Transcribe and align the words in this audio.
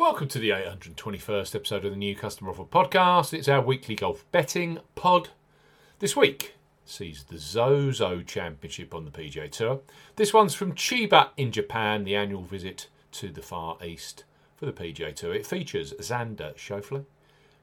Welcome 0.00 0.28
to 0.28 0.38
the 0.38 0.48
821st 0.48 1.54
episode 1.54 1.84
of 1.84 1.90
the 1.90 1.96
New 1.98 2.16
Customer 2.16 2.52
Offer 2.52 2.64
Podcast. 2.64 3.34
It's 3.34 3.48
our 3.48 3.60
weekly 3.60 3.94
golf 3.94 4.24
betting 4.32 4.78
pod. 4.94 5.28
This 5.98 6.16
week 6.16 6.54
sees 6.86 7.24
the 7.24 7.36
Zozo 7.36 8.22
Championship 8.22 8.94
on 8.94 9.04
the 9.04 9.10
PGA 9.10 9.50
Tour. 9.50 9.80
This 10.16 10.32
one's 10.32 10.54
from 10.54 10.72
Chiba 10.72 11.28
in 11.36 11.52
Japan, 11.52 12.04
the 12.04 12.16
annual 12.16 12.40
visit 12.40 12.88
to 13.12 13.28
the 13.28 13.42
Far 13.42 13.76
East 13.84 14.24
for 14.56 14.64
the 14.64 14.72
PGA 14.72 15.14
Tour. 15.14 15.34
It 15.34 15.46
features 15.46 15.92
Xander 15.92 16.56
Schauffele, 16.56 17.04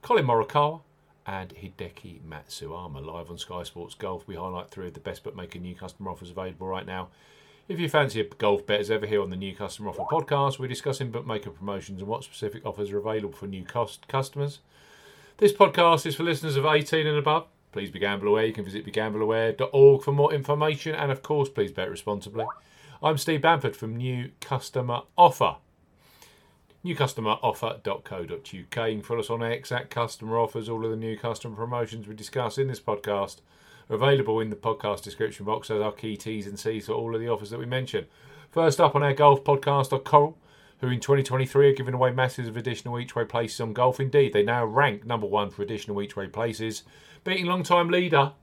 Collin 0.03 0.27
Morikawa, 0.27 0.81
and 1.25 1.55
Hideki 1.55 2.19
Matsuyama. 2.21 3.03
Live 3.03 3.31
on 3.31 3.39
Sky 3.39 3.63
Sports 3.63 3.95
Golf, 3.95 4.27
we 4.27 4.35
highlight 4.35 4.69
three 4.69 4.89
of 4.89 4.93
the 4.93 4.99
best 4.99 5.23
bookmaker 5.23 5.57
new 5.57 5.73
customer 5.73 6.11
offers 6.11 6.29
available 6.29 6.67
right 6.67 6.85
now 6.85 7.07
if 7.67 7.79
you 7.79 7.89
fancy 7.89 8.21
a 8.21 8.23
golf 8.23 8.65
bet 8.65 8.79
as 8.79 8.89
ever 8.89 9.05
here 9.05 9.21
on 9.21 9.29
the 9.29 9.35
New 9.35 9.53
Customer 9.53 9.89
Offer 9.89 10.03
podcast, 10.03 10.57
we're 10.57 10.67
discussing 10.67 11.11
bookmaker 11.11 11.49
promotions 11.49 11.99
and 11.99 12.07
what 12.07 12.23
specific 12.23 12.65
offers 12.65 12.91
are 12.91 12.97
available 12.97 13.33
for 13.33 13.45
new 13.45 13.65
cost 13.65 14.07
customers. 14.07 14.59
This 15.37 15.51
podcast 15.51 16.05
is 16.05 16.15
for 16.15 16.23
listeners 16.23 16.55
of 16.55 16.65
18 16.65 17.05
and 17.05 17.17
above. 17.17 17.47
Please 17.73 17.91
be 17.91 17.99
gamble 17.99 18.29
aware. 18.29 18.45
You 18.45 18.53
can 18.53 18.63
visit 18.63 18.85
begambleaware.org 18.85 20.01
for 20.01 20.11
more 20.13 20.33
information 20.33 20.95
and, 20.95 21.11
of 21.11 21.21
course, 21.21 21.49
please 21.49 21.73
bet 21.73 21.89
responsibly. 21.89 22.45
I'm 23.03 23.17
Steve 23.17 23.41
Bamford 23.41 23.75
from 23.75 23.97
New 23.97 24.31
Customer 24.39 25.01
Offer. 25.17 25.57
NewCustomeroffer.co.uk. 26.85 28.49
You 28.49 28.65
can 28.69 29.01
follow 29.01 29.19
us 29.19 29.29
on 29.29 29.43
X 29.43 29.73
at 29.73 29.89
Customer 29.89 30.39
Offers. 30.39 30.69
All 30.69 30.85
of 30.85 30.91
the 30.91 30.95
new 30.95 31.17
customer 31.17 31.55
promotions 31.55 32.07
we 32.07 32.15
discuss 32.15 32.57
in 32.57 32.67
this 32.67 32.79
podcast 32.79 33.41
available 33.89 34.39
in 34.39 34.49
the 34.49 34.55
podcast 34.55 35.03
description 35.03 35.45
box 35.45 35.69
as 35.69 35.81
our 35.81 35.91
key 35.91 36.17
T's 36.17 36.47
and 36.47 36.59
C's 36.59 36.87
for 36.87 36.93
all 36.93 37.15
of 37.15 37.21
the 37.21 37.29
offers 37.29 37.49
that 37.49 37.59
we 37.59 37.65
mention. 37.65 38.05
First 38.51 38.79
up 38.79 38.95
on 38.95 39.03
our 39.03 39.13
golf 39.13 39.43
podcast 39.43 39.91
are 39.93 39.99
Coral, 39.99 40.37
who 40.79 40.87
in 40.87 40.99
2023 40.99 41.69
are 41.69 41.73
giving 41.73 41.93
away 41.93 42.11
masses 42.11 42.47
of 42.47 42.57
additional 42.57 42.99
each 42.99 43.15
way 43.15 43.25
places 43.25 43.59
on 43.59 43.73
golf. 43.73 43.99
Indeed, 43.99 44.33
they 44.33 44.43
now 44.43 44.65
rank 44.65 45.05
number 45.05 45.27
one 45.27 45.49
for 45.49 45.61
additional 45.61 46.01
each 46.01 46.15
way 46.15 46.27
places, 46.27 46.83
beating 47.23 47.45
long-time 47.45 47.89
leader 47.89 48.33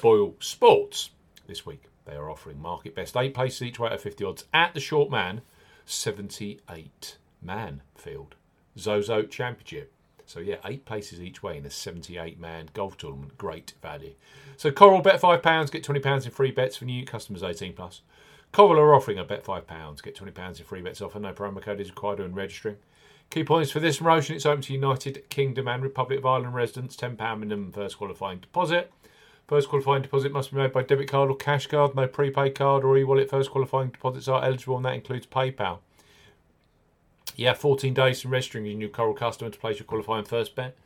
Boyle 0.00 0.34
Sports 0.40 1.10
this 1.46 1.66
week. 1.66 1.84
They 2.06 2.16
are 2.16 2.30
offering 2.30 2.60
market 2.60 2.94
best 2.94 3.16
eight 3.16 3.34
places 3.34 3.62
each 3.62 3.78
way 3.78 3.90
at 3.90 4.00
50 4.00 4.24
odds 4.24 4.44
at 4.52 4.74
the 4.74 4.80
short 4.80 5.10
man 5.10 5.42
78 5.84 7.18
man 7.42 7.82
field. 7.96 8.34
Zozo 8.78 9.22
Championship. 9.22 9.92
So 10.30 10.38
yeah, 10.38 10.58
eight 10.64 10.84
places 10.84 11.20
each 11.20 11.42
way 11.42 11.58
in 11.58 11.66
a 11.66 11.70
78 11.70 12.38
man 12.38 12.68
golf 12.72 12.96
tournament. 12.96 13.36
Great 13.36 13.74
value. 13.82 14.14
So 14.56 14.70
Coral 14.70 15.02
bet 15.02 15.20
five 15.20 15.42
pounds, 15.42 15.72
get 15.72 15.82
twenty 15.82 15.98
pounds 15.98 16.24
in 16.24 16.30
free 16.30 16.52
bets 16.52 16.76
for 16.76 16.84
new 16.84 17.04
customers 17.04 17.42
18 17.42 17.72
plus. 17.72 18.02
Coral 18.52 18.78
are 18.78 18.94
offering 18.94 19.18
a 19.18 19.24
bet 19.24 19.44
five 19.44 19.66
pounds, 19.66 20.00
get 20.00 20.14
twenty 20.14 20.30
pounds 20.30 20.60
in 20.60 20.66
free 20.66 20.82
bets 20.82 21.02
offer. 21.02 21.18
No 21.18 21.32
promo 21.32 21.60
code 21.60 21.80
is 21.80 21.88
required 21.88 22.20
when 22.20 22.32
registering. 22.32 22.76
Key 23.30 23.42
points 23.42 23.72
for 23.72 23.80
this 23.80 23.98
promotion: 23.98 24.36
it's 24.36 24.46
open 24.46 24.62
to 24.62 24.72
United 24.72 25.28
Kingdom 25.30 25.66
and 25.66 25.82
Republic 25.82 26.20
of 26.20 26.26
Ireland 26.26 26.54
residents. 26.54 26.94
Ten 26.94 27.16
pound 27.16 27.40
minimum 27.40 27.72
first 27.72 27.98
qualifying 27.98 28.38
deposit. 28.38 28.92
First 29.48 29.68
qualifying 29.68 30.02
deposit 30.02 30.30
must 30.30 30.52
be 30.52 30.58
made 30.58 30.72
by 30.72 30.84
debit 30.84 31.10
card 31.10 31.28
or 31.28 31.36
cash 31.36 31.66
card. 31.66 31.96
No 31.96 32.06
prepaid 32.06 32.54
card 32.54 32.84
or 32.84 32.96
e-wallet. 32.96 33.28
First 33.28 33.50
qualifying 33.50 33.90
deposits 33.90 34.28
are 34.28 34.44
eligible, 34.44 34.76
and 34.76 34.84
that 34.84 34.94
includes 34.94 35.26
PayPal. 35.26 35.80
You 37.40 37.46
have 37.46 37.56
14 37.56 37.94
days 37.94 38.20
from 38.20 38.32
registering 38.32 38.66
your 38.66 38.76
new 38.76 38.90
Coral 38.90 39.14
customer 39.14 39.48
to 39.48 39.58
place 39.58 39.78
your 39.78 39.86
qualifying 39.86 40.26
first 40.26 40.54
bet. 40.54 40.76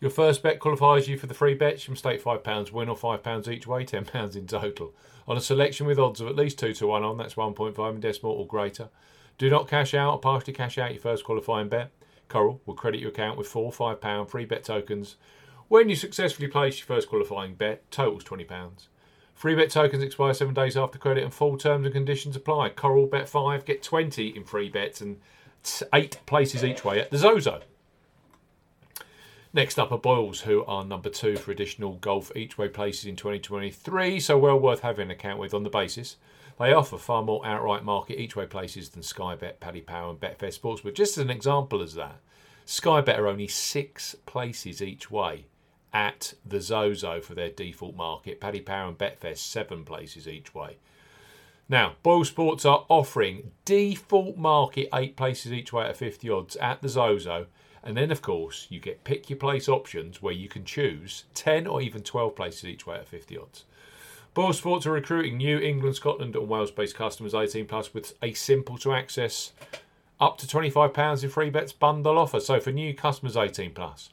Your 0.00 0.12
first 0.12 0.44
bet 0.44 0.60
qualifies 0.60 1.08
you 1.08 1.18
for 1.18 1.26
the 1.26 1.34
free 1.34 1.54
bets. 1.54 1.82
from 1.82 1.96
stake 1.96 2.22
£5 2.22 2.70
win 2.70 2.88
or 2.88 2.96
£5 2.96 3.48
each 3.48 3.66
way, 3.66 3.84
£10 3.84 4.36
in 4.36 4.46
total. 4.46 4.94
On 5.26 5.36
a 5.36 5.40
selection 5.40 5.88
with 5.88 5.98
odds 5.98 6.20
of 6.20 6.28
at 6.28 6.36
least 6.36 6.60
2 6.60 6.72
to 6.74 6.86
1 6.86 7.02
on, 7.02 7.16
that's 7.16 7.34
1.5 7.34 7.94
in 7.96 8.00
decimal 8.00 8.30
or 8.30 8.46
greater. 8.46 8.90
Do 9.38 9.50
not 9.50 9.66
cash 9.66 9.92
out 9.92 10.12
or 10.12 10.20
partially 10.20 10.52
cash 10.52 10.78
out 10.78 10.92
your 10.92 11.00
first 11.00 11.24
qualifying 11.24 11.68
bet. 11.68 11.90
Coral 12.28 12.60
will 12.64 12.74
credit 12.74 13.00
your 13.00 13.10
account 13.10 13.36
with 13.36 13.48
four 13.48 13.72
£5 13.72 14.30
free 14.30 14.44
bet 14.44 14.62
tokens. 14.62 15.16
When 15.66 15.88
you 15.88 15.96
successfully 15.96 16.46
place 16.46 16.78
your 16.78 16.86
first 16.86 17.08
qualifying 17.08 17.56
bet, 17.56 17.90
totals 17.90 18.22
£20. 18.22 18.86
Free 19.34 19.56
bet 19.56 19.70
tokens 19.70 20.04
expire 20.04 20.34
seven 20.34 20.54
days 20.54 20.76
after 20.76 20.96
credit 20.96 21.24
and 21.24 21.34
full 21.34 21.58
terms 21.58 21.86
and 21.86 21.92
conditions 21.92 22.36
apply. 22.36 22.68
Coral 22.68 23.08
bet 23.08 23.28
5, 23.28 23.64
get 23.64 23.82
20 23.82 24.28
in 24.28 24.44
free 24.44 24.68
bets 24.68 25.00
and 25.00 25.18
eight 25.92 26.20
places 26.26 26.64
each 26.64 26.84
way 26.84 27.00
at 27.00 27.10
the 27.10 27.18
Zozo. 27.18 27.60
Next 29.52 29.78
up 29.78 29.90
are 29.92 29.98
Boyles, 29.98 30.42
who 30.42 30.64
are 30.66 30.84
number 30.84 31.08
two 31.08 31.36
for 31.36 31.50
additional 31.50 31.94
golf 31.94 32.30
each 32.36 32.58
way 32.58 32.68
places 32.68 33.06
in 33.06 33.16
2023, 33.16 34.20
so 34.20 34.36
well 34.36 34.58
worth 34.58 34.80
having 34.80 35.06
an 35.06 35.10
account 35.10 35.38
with 35.40 35.54
on 35.54 35.62
the 35.62 35.70
basis. 35.70 36.16
They 36.58 36.72
offer 36.72 36.98
far 36.98 37.22
more 37.22 37.46
outright 37.46 37.84
market 37.84 38.20
each 38.20 38.36
way 38.36 38.46
places 38.46 38.90
than 38.90 39.02
Sky 39.02 39.36
Bet, 39.36 39.60
Paddy 39.60 39.80
Power, 39.80 40.10
and 40.10 40.20
Betfair 40.20 40.52
Sports. 40.52 40.82
But 40.82 40.94
just 40.94 41.16
as 41.16 41.24
an 41.24 41.30
example 41.30 41.82
as 41.82 41.94
that, 41.94 42.20
Sky 42.66 43.00
Bet 43.00 43.18
are 43.18 43.28
only 43.28 43.48
six 43.48 44.14
places 44.26 44.82
each 44.82 45.10
way 45.10 45.46
at 45.92 46.34
the 46.44 46.60
Zozo 46.60 47.20
for 47.20 47.34
their 47.34 47.48
default 47.48 47.96
market. 47.96 48.40
Paddy 48.40 48.60
Power 48.60 48.88
and 48.88 48.98
Betfair 48.98 49.36
seven 49.36 49.84
places 49.84 50.28
each 50.28 50.54
way. 50.54 50.76
Now, 51.68 51.96
Boyle 52.02 52.24
Sports 52.24 52.64
are 52.64 52.86
offering 52.88 53.50
default 53.66 54.38
market 54.38 54.88
eight 54.94 55.16
places 55.16 55.52
each 55.52 55.70
way 55.70 55.84
at 55.84 55.98
50 55.98 56.30
odds 56.30 56.56
at 56.56 56.80
the 56.80 56.88
Zozo. 56.88 57.46
And 57.82 57.96
then, 57.96 58.10
of 58.10 58.22
course, 58.22 58.66
you 58.70 58.80
get 58.80 59.04
pick 59.04 59.28
your 59.28 59.38
place 59.38 59.68
options 59.68 60.22
where 60.22 60.32
you 60.32 60.48
can 60.48 60.64
choose 60.64 61.24
10 61.34 61.66
or 61.66 61.82
even 61.82 62.02
12 62.02 62.34
places 62.34 62.64
each 62.64 62.86
way 62.86 62.96
at 62.96 63.06
50 63.06 63.36
odds. 63.36 63.64
Boyle 64.32 64.52
Sports 64.52 64.86
are 64.86 64.92
recruiting 64.92 65.36
new 65.36 65.58
England, 65.58 65.96
Scotland, 65.96 66.34
and 66.36 66.48
Wales 66.48 66.70
based 66.70 66.94
customers 66.94 67.34
18 67.34 67.66
plus 67.66 67.92
with 67.92 68.14
a 68.22 68.32
simple 68.32 68.78
to 68.78 68.92
access 68.92 69.52
up 70.20 70.38
to 70.38 70.46
£25 70.46 71.22
in 71.22 71.30
free 71.30 71.50
bets 71.50 71.72
bundle 71.72 72.18
offer. 72.18 72.40
So 72.40 72.60
for 72.60 72.72
new 72.72 72.94
customers 72.94 73.36
18 73.36 73.72
plus, 73.74 74.10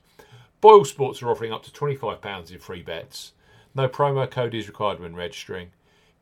Boyle 0.60 0.84
Sports 0.84 1.22
are 1.22 1.30
offering 1.30 1.54
up 1.54 1.64
to 1.64 1.72
£25 1.72 2.52
in 2.52 2.60
free 2.60 2.82
bets. 2.82 3.32
No 3.74 3.88
promo 3.88 4.30
code 4.30 4.54
is 4.54 4.68
required 4.68 5.00
when 5.00 5.16
registering. 5.16 5.72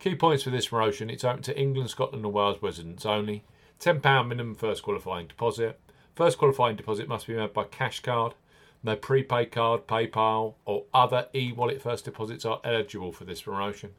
Key 0.03 0.15
points 0.15 0.43
for 0.43 0.49
this 0.49 0.67
promotion 0.67 1.09
it's 1.09 1.23
open 1.23 1.43
to 1.43 1.57
England, 1.57 1.89
Scotland, 1.89 2.25
and 2.25 2.33
Wales 2.33 2.61
residents 2.61 3.05
only. 3.05 3.45
£10 3.79 4.27
minimum 4.27 4.53
first 4.53 4.83
qualifying 4.83 5.27
deposit. 5.27 5.79
First 6.13 6.37
qualifying 6.37 6.75
deposit 6.75 7.07
must 7.07 7.25
be 7.25 7.35
made 7.35 7.53
by 7.53 7.63
cash 7.63 8.01
card. 8.01 8.33
No 8.83 8.97
prepaid 8.97 9.53
card, 9.53 9.87
PayPal, 9.87 10.55
or 10.65 10.83
other 10.93 11.29
e 11.33 11.53
wallet 11.53 11.81
first 11.81 12.03
deposits 12.03 12.43
are 12.43 12.59
eligible 12.65 13.13
for 13.13 13.23
this 13.23 13.43
promotion. 13.43 13.91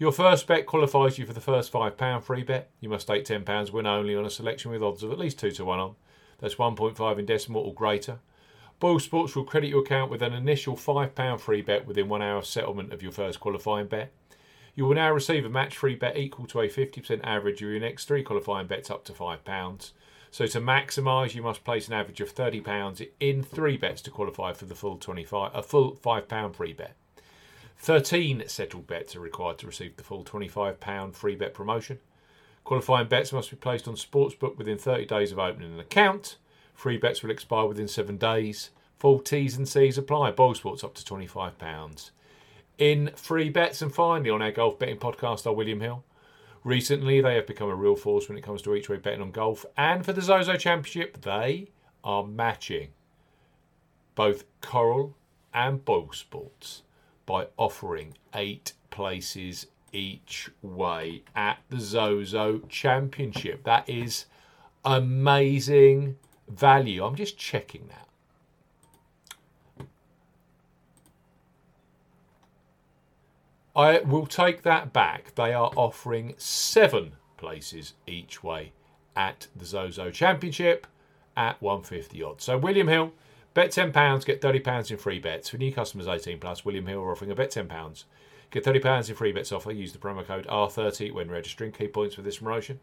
Your 0.00 0.10
first 0.10 0.48
bet 0.48 0.66
qualifies 0.66 1.16
you 1.16 1.26
for 1.26 1.32
the 1.32 1.40
first 1.40 1.72
£5 1.72 2.24
free 2.24 2.42
bet. 2.42 2.68
You 2.80 2.88
must 2.88 3.06
stake 3.06 3.24
£10 3.24 3.70
win 3.70 3.86
only 3.86 4.16
on 4.16 4.26
a 4.26 4.30
selection 4.30 4.72
with 4.72 4.82
odds 4.82 5.04
of 5.04 5.12
at 5.12 5.18
least 5.20 5.38
2 5.38 5.52
to 5.52 5.64
1 5.64 5.78
on. 5.78 5.94
That's 6.40 6.56
1.5 6.56 7.18
in 7.20 7.24
decimal 7.24 7.62
or 7.62 7.72
greater. 7.72 8.18
Boyle 8.80 8.98
Sports 8.98 9.36
will 9.36 9.44
credit 9.44 9.68
your 9.68 9.82
account 9.82 10.10
with 10.10 10.22
an 10.22 10.32
initial 10.32 10.74
£5 10.74 11.38
free 11.38 11.62
bet 11.62 11.86
within 11.86 12.08
one 12.08 12.20
hour 12.20 12.38
of 12.38 12.46
settlement 12.46 12.92
of 12.92 13.00
your 13.00 13.12
first 13.12 13.38
qualifying 13.38 13.86
bet. 13.86 14.10
You 14.80 14.86
will 14.86 14.94
now 14.94 15.12
receive 15.12 15.44
a 15.44 15.50
match 15.50 15.76
free 15.76 15.94
bet 15.94 16.16
equal 16.16 16.46
to 16.46 16.60
a 16.60 16.66
50% 16.66 17.20
average 17.22 17.60
of 17.60 17.68
your 17.68 17.80
next 17.80 18.06
three 18.06 18.22
qualifying 18.22 18.66
bets 18.66 18.90
up 18.90 19.04
to 19.04 19.12
£5. 19.12 19.90
So 20.30 20.46
to 20.46 20.58
maximise, 20.58 21.34
you 21.34 21.42
must 21.42 21.64
place 21.64 21.86
an 21.86 21.92
average 21.92 22.22
of 22.22 22.34
£30 22.34 23.06
in 23.20 23.42
three 23.42 23.76
bets 23.76 24.00
to 24.00 24.10
qualify 24.10 24.54
for 24.54 24.64
the 24.64 24.74
full 24.74 24.96
25 24.96 25.50
a 25.54 25.62
full 25.62 25.96
£5 25.96 26.54
free 26.54 26.72
bet. 26.72 26.96
13 27.76 28.44
settled 28.46 28.86
bets 28.86 29.14
are 29.14 29.20
required 29.20 29.58
to 29.58 29.66
receive 29.66 29.98
the 29.98 30.02
full 30.02 30.24
£25 30.24 31.14
free 31.14 31.36
bet 31.36 31.52
promotion. 31.52 31.98
Qualifying 32.64 33.08
bets 33.08 33.34
must 33.34 33.50
be 33.50 33.56
placed 33.56 33.86
on 33.86 33.96
Sportsbook 33.96 34.56
within 34.56 34.78
30 34.78 35.04
days 35.04 35.30
of 35.30 35.38
opening 35.38 35.74
an 35.74 35.80
account. 35.80 36.36
Free 36.72 36.96
bets 36.96 37.22
will 37.22 37.30
expire 37.30 37.66
within 37.66 37.86
seven 37.86 38.16
days. 38.16 38.70
Full 38.98 39.18
T's 39.18 39.58
and 39.58 39.68
C's 39.68 39.98
apply. 39.98 40.30
Boyle 40.30 40.54
Sports 40.54 40.82
up 40.82 40.94
to 40.94 41.04
£25 41.04 42.10
in 42.80 43.12
free 43.14 43.50
bets. 43.50 43.80
And 43.82 43.94
finally, 43.94 44.30
on 44.30 44.42
our 44.42 44.50
golf 44.50 44.80
betting 44.80 44.96
podcast, 44.98 45.46
are 45.46 45.52
William 45.52 45.80
Hill. 45.80 46.02
Recently, 46.64 47.20
they 47.20 47.36
have 47.36 47.46
become 47.46 47.70
a 47.70 47.74
real 47.74 47.94
force 47.94 48.28
when 48.28 48.36
it 48.36 48.42
comes 48.42 48.62
to 48.62 48.74
each 48.74 48.88
way 48.88 48.96
betting 48.96 49.22
on 49.22 49.30
golf. 49.30 49.64
And 49.76 50.04
for 50.04 50.12
the 50.12 50.20
Zozo 50.20 50.56
Championship, 50.56 51.22
they 51.22 51.68
are 52.02 52.26
matching 52.26 52.88
both 54.14 54.44
Coral 54.60 55.16
and 55.54 55.84
Boyle 55.84 56.12
Sports 56.12 56.82
by 57.24 57.46
offering 57.56 58.14
eight 58.34 58.72
places 58.90 59.66
each 59.92 60.50
way 60.62 61.22
at 61.34 61.58
the 61.68 61.80
Zozo 61.80 62.58
Championship. 62.68 63.64
That 63.64 63.88
is 63.88 64.26
amazing 64.84 66.16
value. 66.48 67.04
I'm 67.04 67.16
just 67.16 67.38
checking 67.38 67.88
that. 67.88 68.09
I 73.80 74.00
will 74.00 74.26
take 74.26 74.60
that 74.62 74.92
back. 74.92 75.34
They 75.36 75.54
are 75.54 75.72
offering 75.74 76.34
seven 76.36 77.12
places 77.38 77.94
each 78.06 78.44
way 78.44 78.72
at 79.16 79.46
the 79.56 79.64
Zozo 79.64 80.10
Championship 80.10 80.86
at 81.34 81.62
150 81.62 82.22
odds. 82.22 82.44
So 82.44 82.58
William 82.58 82.88
Hill, 82.88 83.14
bet 83.54 83.70
£10, 83.70 84.26
get 84.26 84.42
£30 84.42 84.90
in 84.90 84.98
free 84.98 85.18
bets. 85.18 85.48
For 85.48 85.56
new 85.56 85.72
customers 85.72 86.08
18 86.08 86.40
plus, 86.40 86.62
William 86.62 86.86
Hill 86.86 87.00
are 87.00 87.10
offering 87.10 87.30
a 87.30 87.34
bet 87.34 87.52
£10. 87.52 88.04
Get 88.50 88.64
£30 88.64 89.08
in 89.08 89.14
free 89.14 89.32
bets 89.32 89.50
offer. 89.50 89.72
Use 89.72 89.94
the 89.94 89.98
promo 89.98 90.26
code 90.26 90.46
R30 90.46 91.14
when 91.14 91.30
registering. 91.30 91.72
Key 91.72 91.88
points 91.88 92.16
for 92.16 92.22
this 92.22 92.36
promotion. 92.36 92.80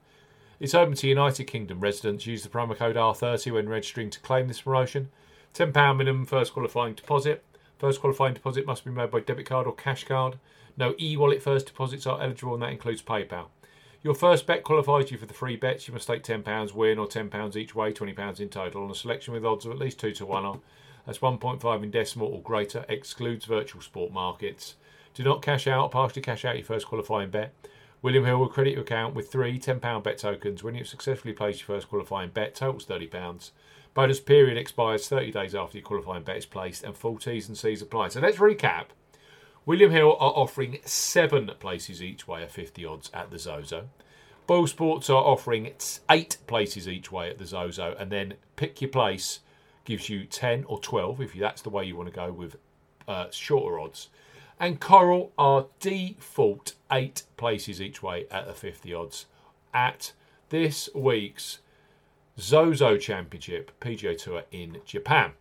It's 0.60 0.74
open 0.74 0.96
to 0.96 1.08
United 1.08 1.44
Kingdom 1.44 1.80
residents. 1.80 2.26
Use 2.26 2.42
the 2.42 2.50
promo 2.50 2.76
code 2.76 2.96
R30 2.96 3.52
when 3.52 3.70
registering 3.70 4.10
to 4.10 4.20
claim 4.22 4.48
this 4.48 4.62
promotion. 4.62 5.10
£10 5.54 5.96
minimum 5.96 6.26
first 6.26 6.54
qualifying 6.54 6.96
deposit. 6.96 7.44
First 7.78 8.02
qualifying 8.02 8.34
deposit 8.34 8.66
must 8.66 8.84
be 8.84 8.90
made 8.90 9.12
by 9.12 9.20
debit 9.20 9.46
card 9.46 9.68
or 9.68 9.76
cash 9.76 10.04
card. 10.04 10.40
No 10.78 10.94
e 11.00 11.18
wallet 11.18 11.42
first 11.42 11.66
deposits 11.66 12.06
are 12.06 12.22
eligible, 12.22 12.54
and 12.54 12.64
that 12.64 12.72
includes 12.72 13.02
PayPal. 13.02 13.48
Your 14.04 14.14
first 14.14 14.46
bet 14.46 14.64
qualifies 14.64 15.12
you 15.12 15.18
for 15.18 15.26
the 15.26 15.34
free 15.34 15.56
bets. 15.56 15.88
You 15.88 15.94
must 15.94 16.06
stake 16.06 16.24
£10 16.24 16.74
win 16.74 17.00
or 17.00 17.08
£10 17.08 17.56
each 17.56 17.74
way, 17.74 17.92
£20 17.92 18.40
in 18.40 18.50
total, 18.50 18.84
on 18.84 18.92
a 18.92 18.96
selection 18.96 19.34
with 19.34 19.44
odds 19.44 19.66
of 19.66 19.72
at 19.72 19.80
least 19.80 20.00
2 20.00 20.14
to 20.14 20.26
1 20.26 20.46
on. 20.46 20.62
That's 21.06 21.20
1.5 21.20 21.84
in 21.84 21.92
decimal 21.92 22.28
or 22.28 22.42
greater, 22.42 22.86
excludes 22.88 23.46
virtual 23.46 23.82
sport 23.82 24.12
markets. 24.12 24.76
Do 25.14 25.24
not 25.24 25.42
cash 25.42 25.66
out 25.66 25.82
or 25.82 25.90
partially 25.90 26.22
cash 26.22 26.46
out 26.46 26.58
your 26.58 26.66
first 26.66 26.86
qualifying 26.86 27.32
bet. 27.32 27.54
William 28.04 28.26
Hill 28.26 28.38
will 28.38 28.48
credit 28.48 28.74
your 28.74 28.84
account 28.84 29.16
with 29.16 29.32
three 29.32 29.58
£10 29.58 30.04
bet 30.04 30.20
tokens 30.20 30.64
when 30.64 30.76
you've 30.76 30.88
successfully 30.88 31.34
place 31.34 31.60
your 31.60 31.66
first 31.66 31.90
qualifying 31.90 32.30
bet, 32.30 32.54
totals 32.54 32.86
£30. 32.86 33.52
Bonus 33.96 34.20
period 34.20 34.58
expires 34.58 35.08
30 35.08 35.32
days 35.32 35.56
after 35.56 35.80
your 35.80 35.86
qualifying 35.86 36.22
bet 36.22 36.38
is 36.38 36.46
placed, 36.46 36.84
and 36.84 36.96
full 36.96 37.18
T's 37.18 37.48
and 37.48 37.58
C's 37.58 37.82
apply. 37.82 38.10
So 38.10 38.20
let's 38.20 38.38
recap. 38.38 38.90
William 39.68 39.92
Hill 39.92 40.16
are 40.22 40.32
offering 40.34 40.78
seven 40.86 41.52
places 41.60 42.02
each 42.02 42.26
way 42.26 42.42
at 42.42 42.52
50 42.52 42.86
odds 42.86 43.12
at 43.14 43.32
the 43.32 43.38
Zozo. 43.38 43.90
Boyle 44.48 44.66
Sports 44.66 45.10
are 45.10 45.22
offering 45.22 45.74
eight 46.10 46.38
places 46.48 46.88
each 46.88 47.12
way 47.12 47.30
at 47.30 47.38
the 47.38 47.46
Zozo, 47.46 47.94
and 48.00 48.10
then 48.10 48.36
pick 48.56 48.82
your 48.82 48.90
place 48.90 49.42
gives 49.84 50.08
you 50.08 50.24
10 50.24 50.64
or 50.70 50.80
12 50.80 51.20
if 51.20 51.34
that's 51.34 51.62
the 51.62 51.70
way 51.70 51.84
you 51.84 51.98
want 51.98 52.08
to 52.08 52.16
go 52.16 52.32
with 52.32 52.56
uh, 53.10 53.28
shorter 53.30 53.78
odds. 53.78 54.08
And 54.58 54.80
Coral 54.80 55.34
are 55.38 55.66
default 55.82 56.76
eight 56.90 57.24
places 57.36 57.82
each 57.82 58.02
way 58.02 58.26
at 58.32 58.48
the 58.48 58.54
50 58.54 58.94
odds 58.94 59.26
at 59.74 60.14
this 60.48 60.88
week's 60.96 61.60
Zozo 62.40 62.96
Championship 62.96 63.78
PGA 63.82 64.18
Tour 64.18 64.44
in 64.50 64.78
Japan. 64.86 65.34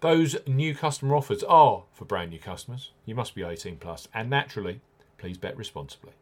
Those 0.00 0.36
new 0.46 0.76
customer 0.76 1.16
offers 1.16 1.42
are 1.42 1.82
for 1.92 2.04
brand 2.04 2.30
new 2.30 2.38
customers. 2.38 2.92
You 3.04 3.16
must 3.16 3.34
be 3.34 3.42
18 3.42 3.78
plus, 3.78 4.06
and 4.14 4.30
naturally, 4.30 4.80
please 5.18 5.38
bet 5.38 5.56
responsibly. 5.56 6.12